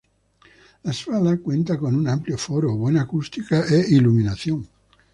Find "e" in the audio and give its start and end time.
3.67-3.85